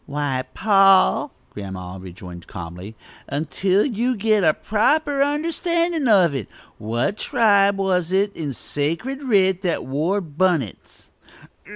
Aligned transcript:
"Why, 0.07 0.45
pa," 0.55 1.29
Grandma 1.51 1.97
rejoined 1.99 2.47
calmly; 2.47 2.95
"until 3.27 3.85
you 3.85 4.17
git 4.17 4.43
a 4.43 4.55
proper 4.55 5.21
understandin' 5.21 6.07
of 6.07 6.33
it. 6.33 6.47
What 6.79 7.19
tribe 7.19 7.77
was 7.77 8.11
it 8.11 8.35
in 8.35 8.53
sacred 8.53 9.21
writ 9.21 9.61
that 9.61 9.85
wore 9.85 10.19
bunnits?" 10.19 11.11